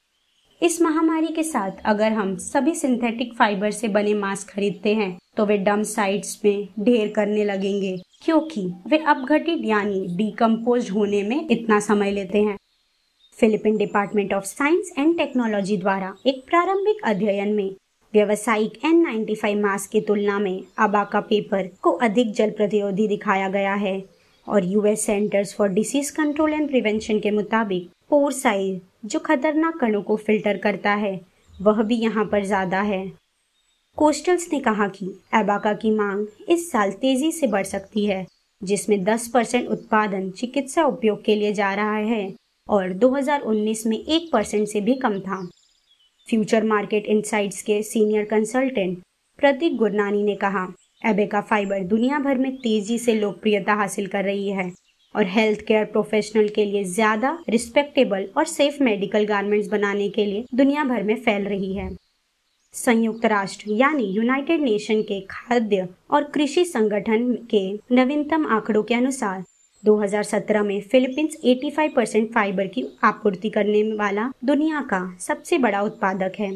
इस 0.63 0.81
महामारी 0.83 1.27
के 1.27 1.43
साथ 1.43 1.81
अगर 1.85 2.13
हम 2.13 2.37
सभी 2.37 2.75
सिंथेटिक 2.75 3.33
फाइबर 3.35 3.71
से 3.71 3.89
बने 3.89 4.13
मास्क 4.15 4.51
खरीदते 4.51 4.93
हैं 4.95 5.17
तो 5.37 5.45
वे 5.47 5.57
डम 5.59 5.83
साइट्स 5.83 6.41
में 6.45 6.69
ढेर 6.81 7.13
करने 7.17 7.45
लगेंगे, 7.45 7.97
क्योंकि 8.25 8.63
वे 8.87 8.99
अपघटित 8.99 9.65
यानी 9.65 10.07
डिकम्पोज 10.17 10.91
होने 10.91 11.23
में 11.23 11.49
इतना 11.49 11.81
समय 11.81 12.11
लेते 12.11 12.43
हैं। 12.43 12.57
Philippine 13.39 13.77
department 13.77 14.33
of 14.35 14.45
science 14.45 14.93
and 14.99 15.17
technology 15.19 15.77
द्वारा 15.77 16.15
एक 16.27 16.43
प्रारंभिक 16.47 17.05
अध्ययन 17.05 17.53
में 17.53 17.71
व्यवसायिक 18.15 18.81
N95 18.87 19.61
मास्क 19.63 19.91
की 19.91 20.01
तुलना 20.01 20.39
में 20.39 20.63
अबाका 20.79 21.21
पेपर 21.21 21.69
को 21.83 21.93
अधिक 22.03 22.33
जल 22.33 22.51
प्रतिरोधी 22.51 23.09
दिखाया 23.09 23.49
गया 23.49 23.75
है, 23.75 24.03
और 24.47 24.65
US 24.65 25.07
centers 25.07 25.55
for 25.55 25.69
disease 25.71 26.11
control 26.13 26.53
and 26.53 26.69
prevention 26.69 27.19
के 27.19 27.31
मुताबिक 27.31 27.89
पोर 28.11 28.33
साइज़ 28.33 28.79
जो 29.05 29.19
खतरनाक 29.19 29.77
कणों 29.77 30.03
को 30.03 30.17
फ़िल्टर 30.17 30.57
करता 30.59 30.95
है, 30.95 31.21
वह 31.63 31.83
भी 31.83 31.97
यहाँ 31.97 32.25
पर 32.25 32.45
ज़्यादा 32.45 32.81
है। 32.83 33.07
कोस्टल्स 33.99 34.49
ने 34.53 34.61
कहा 34.61 34.87
कि 34.89 35.07
एबाका 35.35 35.73
की 35.73 35.91
मांग 35.91 36.27
इस 36.49 36.71
साल 36.71 36.91
तेज़ी 36.93 37.31
से 37.33 37.47
बढ़ 37.47 37.65
सकती 37.65 38.05
है, 38.07 38.27
जिसमें 38.63 39.03
10 39.05 39.27
परसेंट 39.29 39.69
उत्पादन 39.69 40.31
चिकित्सा 40.31 40.85
उपयोग 40.85 41.23
के 41.25 41.35
लिए 41.35 41.53
जा 41.53 41.73
रहा 41.75 41.97
है 41.97 42.33
और 42.69 42.93
2019 42.95 43.87
में 43.87 43.97
1 43.99 44.31
परसेंट 44.33 44.69
से 44.69 44.81
भी 44.81 44.95
कम 44.95 45.19
था। 45.21 45.45
फ्यूचर 46.29 46.65
मार्केट 46.65 47.07
इनसाइट्स 47.07 47.63
के 47.63 47.83
सीनियर 47.83 48.25
कंसल्टेंट 48.25 48.99
प्रतीक 49.39 49.77
गुरनानी 49.77 50.23
ने 50.23 50.35
कहा, 50.37 50.67
एबेका 51.03 51.41
फाइबर 51.41 51.83
दुनिया 51.85 52.19
भर 52.19 52.39
में 52.39 52.57
तेज़ी 52.57 52.99
से 52.99 53.15
लोकप्रियता 53.15 53.75
हासिल 53.75 54.07
कर 54.07 54.25
रही 54.25 54.49
है। 54.49 54.71
और 55.15 55.27
हेल्थ 55.29 55.61
केयर 55.67 55.85
प्रोफेशनल 55.87 56.49
के 56.49 56.65
लिए 56.65 56.85
ज़्यादा 56.85 57.39
रिस्पेक्टेबल 57.51 58.29
और 58.37 58.45
सेफ़ 58.47 58.83
मेडिकल 58.83 59.25
गारमेंट्स 59.25 59.69
बनाने 59.69 60.09
के 60.09 60.25
लिए 60.27 60.45
दुनिया 60.55 60.85
भर 60.85 61.03
में 61.03 61.15
फैल 61.17 61.45
रही 61.45 61.75
है। 61.75 61.89
संयुक्त 62.75 63.25
राष्ट्र 63.27 63.71
यानी 63.71 64.05
यूनाइटेड 64.07 64.61
नेशन 64.61 65.03
के 65.03 65.21
खाद्य 65.31 65.89
और 66.11 66.25
कृषि 66.25 66.65
संगठन 66.65 67.33
के 67.51 67.67
नवीनतम 67.93 68.47
आंकड़ों 68.47 68.83
के 68.83 68.95
अनुसार 68.95 69.43
2017 69.85 70.63
में 70.63 70.81
फिलीपींस 70.83 71.37
85 71.45 71.95
परसेंट 71.97 72.33
फाइबर 72.35 72.67
की 72.67 72.85
आपूर्ति 73.05 73.51
करने 73.51 73.83
वाला 73.97 74.31
दुनिया 74.45 74.81
का 74.91 75.01
सबसे 75.21 75.59
बड़ा 75.59 75.83
उत्पादक 75.83 76.39
है। 76.39 76.51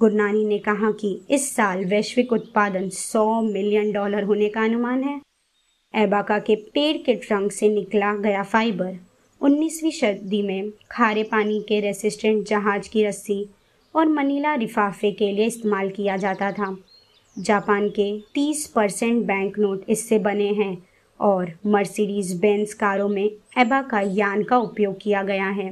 गुरनानी 0.00 0.44
ने 0.44 0.58
कहा 0.58 0.90
कि 0.90 1.10
इस 1.30 1.50
साल 1.56 1.84
वैश्विक 1.84 2.32
उत्पादन 2.32 2.88
100 2.90 3.24
मिलियन 3.44 3.90
डॉलर 3.92 4.24
होने 4.24 4.48
का 4.48 4.64
अनुमान 4.64 5.02
है। 5.04 5.20
एबाका 5.94 6.38
के 6.38 6.54
पेड़ 6.74 6.96
के 6.96 7.14
ट्रंक 7.14 7.52
से 7.52 7.68
निकला 7.68 8.14
गया 8.14 8.42
फाइबर 8.42 8.96
19वीं 9.40 9.90
सदी 9.90 10.42
में 10.42 10.70
खारे 10.90 11.22
पानी 11.22 11.60
के 11.68 11.80
रेसिस्टेंट 11.80 12.46
जहाज़ 12.48 12.88
की 12.90 13.04
रस्सी 13.04 13.44
और 13.94 14.08
मनीला 14.08 14.54
लिफाफे 14.56 15.10
के 15.12 15.32
लिए 15.32 15.46
इस्तेमाल 15.46 15.90
किया 15.90 16.16
जाता 16.16 16.52
था। 16.52 16.76
जापान 17.36 17.88
के 17.88 18.08
30 18.34 18.66
परसेंट 18.66 19.24
बैंक 19.26 19.58
नोट 19.58 19.84
इससे 19.88 20.18
बने 20.18 20.48
हैं 20.52 20.76
और 21.20 21.52
मर्सिडीज 21.66 22.32
बेंस 22.40 22.74
कारों 22.74 23.08
में 23.08 23.30
एबा 23.58 23.82
का 23.82 24.00
यान 24.00 24.42
का 24.42 24.58
उपयोग 24.58 24.98
किया 25.02 25.22
गया 25.22 25.48
है। 25.48 25.70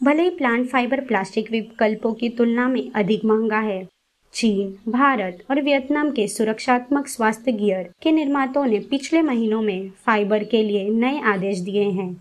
भले 0.00 0.22
ही 0.22 0.30
प्लांट 0.30 0.68
फाइबर 0.68 1.00
प्लास्टिक 1.00 1.50
विकल्पों 1.50 2.14
की 2.14 2.28
तुलना 2.28 2.68
में 2.68 2.90
अधिक 2.90 3.24
महँगा 3.24 3.60
है 3.60 3.91
चीन, 4.34 4.92
भारत 4.92 5.44
और 5.50 5.62
वियतनाम 5.62 6.10
के 6.10 6.28
सुरक्षात्मक 6.28 7.08
स्वास्थ्य 7.08 7.52
गियर 7.52 7.90
के 8.02 8.12
निर्माताओं 8.12 8.66
ने 8.66 8.78
पिछले 8.80 9.22
महीनों 9.22 9.62
में 9.62 9.90
फाइबर 10.06 10.44
के 10.44 10.62
लिए 10.62 10.88
नए 10.90 11.20
आदेश 11.20 11.58
दिए 11.58 11.84
हैं। 11.84 12.20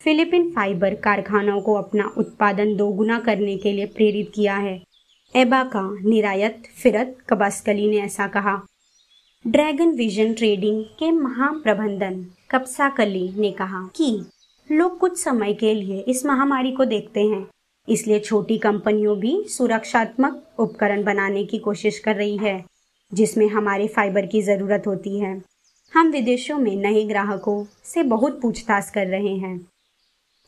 फिलिपिन 0.00 0.50
फाइबर 0.50 0.94
कारखानों 0.94 1.60
को 1.60 1.74
अपना 1.74 2.12
उत्पादन 2.18 2.76
दोगुना 2.76 3.18
करने 3.20 3.56
के 3.56 3.72
लिए 3.72 3.86
प्रेरित 3.86 4.32
किया 4.34 4.56
है। 4.56 4.82
एबा 5.36 5.64
का 5.64 5.98
निरायत, 6.04 6.62
फिरत, 6.82 7.16
कबास्कली 7.28 7.88
ने 7.88 7.96
ऐसा 7.96 8.26
कहा। 8.26 8.62
ड्रैगन 9.46 9.90
विजन 9.90 10.34
ट्रेडिंग 10.34 10.84
के 10.84 11.10
महाप्रबंधन 11.10 12.26
कप्साकली 12.50 13.28
ने 13.38 13.52
कहा 13.52 13.90
कि 13.96 14.24
लोग 14.72 14.98
कुछ 14.98 15.18
समय 15.18 15.54
के 15.54 15.74
लिए 15.74 16.00
इस 16.00 16.26
महामारी 16.26 16.72
को 16.72 16.84
देखते 16.84 17.20
हैं। 17.20 17.46
इसलिए 17.88 18.18
छोटी 18.20 18.58
कंपनियों 18.58 19.18
भी 19.18 19.36
सुरक्षात्मक 19.48 20.42
उपकरण 20.58 21.02
बनाने 21.04 21.44
की 21.44 21.58
कोशिश 21.58 21.98
कर 21.98 22.16
रही 22.16 22.36
है, 22.36 22.64
जिसमें 23.12 23.46
हमारे 23.48 23.86
फाइबर 23.86 24.26
की 24.26 24.42
ज़रूरत 24.42 24.86
होती 24.86 25.18
है। 25.18 25.40
हम 25.92 26.10
विदेशों 26.10 26.58
में 26.58 26.74
नए 26.76 27.04
ग्राहकों 27.04 27.64
से 27.84 28.02
बहुत 28.02 28.40
पूछताछ 28.40 28.90
कर 28.90 29.06
रहे 29.06 29.34
हैं। 29.36 29.58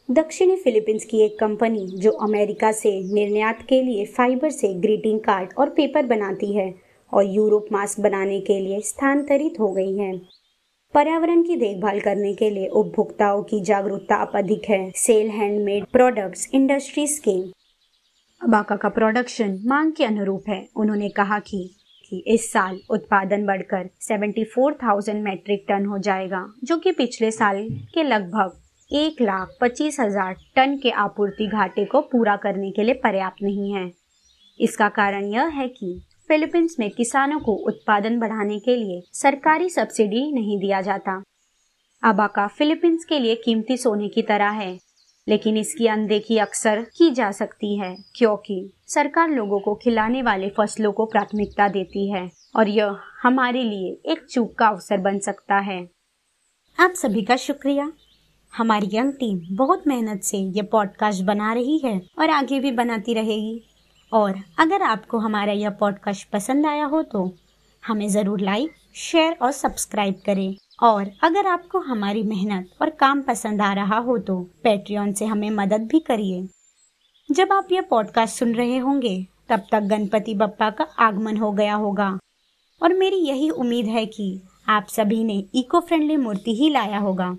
दक्षिणी 0.09 0.57
फिलीपींस 0.57 1.05
की 1.05 1.21
एक 1.21 1.39
कंपनी 1.39 1.87
जो 1.97 2.11
अमेरिका 2.11 2.73
से 2.73 2.91
निर्यात 3.15 3.63
के 3.69 3.83
लिए 3.83 4.05
फाइबर 4.07 4.51
से 4.51 4.73
ग्रीटिंग 4.75 5.21
कार्ड 5.21 5.53
और 5.59 5.71
पेपर 5.71 6.07
बनाती 6.07 6.53
है 6.53 6.73
और 7.13 7.25
यूरोप 7.25 7.67
मास्क 7.73 8.01
बनाने 8.01 8.41
के 8.41 8.59
लिए 8.61 8.81
स्थानांतरित 8.81 9.61
हो 9.61 9.73
गई 9.73 9.97
है। 9.97 10.13
पर्यावरण 10.95 11.43
की 11.43 11.57
देखभाल 11.57 12.01
करने 12.01 12.33
के 12.35 12.49
लिए 12.51 12.67
उपभोक्ताओं 12.69 13.43
की 13.43 13.61
जागरूकता 13.61 14.17
अब 14.17 14.37
अधिक 14.37 14.69
है। 14.71 14.91
सेल 14.97 15.29
हैंडमेड 15.31 15.85
प्रोडक्ट्स 15.87 16.49
इंडस्ट्रीज़ 16.55 17.21
के 17.21 17.37
अबाका 18.41 18.77
का 18.77 18.89
प्रोडक्शन 18.89 19.59
मांग 19.67 19.93
के 19.93 20.05
अनुरूप 20.05 20.49
है। 20.49 20.67
उन्होंने 20.77 21.09
कहा 21.09 21.39
कि 21.39 21.69
कि 22.13 22.23
इस 22.27 22.51
साल 22.53 22.79
उत्पादन 22.91 23.45
बढ़कर 23.47 23.89
74,000 24.03 25.21
मैट्रिक 25.23 25.65
टन 25.69 25.87
हो 25.87 25.99
जाएगा 25.99 26.45
जो 26.65 26.79
कि 26.79 26.93
पिछले 26.93 27.31
साल 27.31 27.63
के 27.95 28.03
लगभग 28.03 28.59
एक 28.91 29.21
लाख 29.23 29.57
पच्चीस 29.61 30.01
हज़ार 30.01 30.35
टन 30.57 30.77
के 30.77 30.91
आपूर्ति 30.99 31.47
घाटे 31.47 31.85
को 31.85 32.01
पूरा 32.13 32.37
करने 32.37 32.71
के 32.71 32.85
लिए 32.85 32.95
पर्याप्त 32.95 33.43
नहीं 33.43 33.73
है। 33.75 33.91
इसका 34.61 34.89
कारण 34.89 35.25
यह 35.25 35.47
है 35.55 35.69
कि 35.69 36.01
फिलीपींस 36.29 36.77
में 36.79 36.91
किसानों 36.91 37.41
को 37.41 37.53
उत्पादन 37.53 38.19
बढ़ाने 38.19 38.59
के 38.59 38.77
लिए 38.77 39.03
सरकारी 39.13 39.71
सब्सिडी 39.71 40.33
नहीं 40.33 40.59
दिया 40.59 40.81
जाता। 40.81 41.23
अबाका 42.03 42.47
फिलीपींस 42.47 43.05
के 43.05 43.19
लिए 43.19 43.35
कीमती 43.35 43.77
सोने 43.77 44.09
की 44.09 44.23
तरह 44.23 44.49
है, 44.49 44.79
लेकिन 45.29 45.57
इसकी 45.57 45.87
अनदेखी 45.87 46.39
अक्सर 46.39 46.87
की 46.97 47.11
जा 47.11 47.31
सकती 47.31 47.79
है, 47.79 47.97
क्योंकि 48.15 48.73
सरकार 48.87 49.29
लोगों 49.29 49.61
को 49.61 49.75
खिलाने 49.75 50.23
वाले 50.23 50.49
फ़सलों 50.49 50.93
को 50.93 51.07
प्राथमिकता 51.07 51.69
देती 51.69 52.11
है, 52.11 52.31
और 52.57 52.69
यह 52.69 52.97
हमारे 53.23 53.63
लिए 53.63 54.13
एक 54.13 54.27
चूक 54.31 54.55
का 54.59 54.69
अवसर 54.69 54.99
बन 54.99 55.19
सकता 55.19 55.59
है। 55.59 55.89
आप 56.81 56.91
सभी 56.91 57.23
का 57.23 57.37
शुक्रिया। 57.37 57.93
हमारी 58.57 58.89
यंग 58.93 59.13
टीम 59.13 59.57
बहुत 59.57 59.87
मेहनत 59.87 60.23
से 60.23 60.39
ये 60.39 60.63
पॉडकास्ट 60.63 61.25
बना 61.25 61.53
रही 61.53 61.79
है 61.79 62.03
और 62.19 62.31
आगे 62.31 62.61
भी 62.61 62.71
बनाती 62.73 63.15
रहेगी। 63.15 63.68
और 64.13 64.39
अगर 64.59 64.83
आपको 64.83 65.19
हमारा 65.19 65.53
यह 65.53 65.71
पॉडकास्ट 65.71 66.29
पसंद 66.31 66.67
आया 66.67 66.85
हो 66.85 67.03
तो 67.03 67.31
हमें 67.83 68.09
ज़रूर 68.09 68.41
लाइक 68.41 68.75
शेयर 68.97 69.37
और 69.43 69.53
सब्सक्राइब 69.53 70.21
करें। 70.27 70.57
और 70.83 71.11
अगर 71.23 71.47
आपको 71.47 71.79
हमारी 71.81 72.23
मेहनत 72.23 72.71
और 72.83 72.91
काम 72.91 73.23
पसंद 73.23 73.63
आ 73.63 73.73
रहा 73.73 73.99
हो 73.99 74.19
तो 74.19 74.39
पेट्रियन 74.65 75.13
से 75.13 75.27
हमें 75.27 75.51
मदद 75.51 75.87
भी 75.87 76.01
करिए। 76.01 76.47
जब 77.29 77.53
आप 77.53 77.73
यह 77.73 77.81
पॉडकास्ट 77.81 78.39
सुन 78.39 78.55
रहे 78.55 78.79
होंगे, 78.79 79.27
तब 79.49 79.67
तक 79.73 79.81
गणपति 79.81 80.35
बप्पा 80.35 80.71
का 80.71 80.85
आगमन 80.99 81.37
हो 81.37 81.53
गया 81.53 81.75
होगा। 81.75 82.19
और 82.81 82.95
मेरी 82.95 83.17
यही 83.17 83.51
उम्मीद 83.51 83.87
है 83.87 84.05
कि 84.07 84.41
आप 84.69 84.87
सभी 84.87 85.23
ने 85.25 85.43
इको 85.55 85.81
फ्रेंडली 85.81 86.17
मूर्ति 86.17 86.55
ही 86.55 86.71
लाया 86.71 86.99
होगा। 86.99 87.37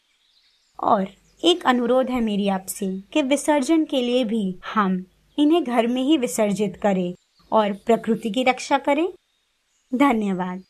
और 0.80 1.08
एक 1.44 1.66
अनुरोध 1.66 2.10
है 2.10 2.22
मेरी 2.22 2.48
आपसे 2.50 2.88
कि 3.14 3.22
विसर्जन 3.22 3.86
के 3.86 4.02
लिए 4.02 4.24
भी 4.24 4.44
हम 4.74 5.04
इन्हें 5.40 5.64
घर 5.64 5.88
में 5.88 6.02
ही 6.02 6.18
विसर्जित 6.18 6.80
करें 6.84 7.14
और 7.52 7.74
प्रकृति 7.74 8.30
की 8.30 8.44
रक्षा 8.44 8.78
करें। 8.78 9.08
धन्यवाद। 9.96 10.64